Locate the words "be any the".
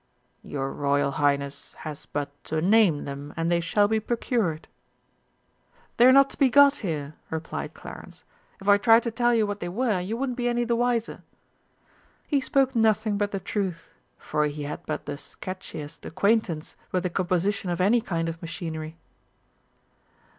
10.39-10.75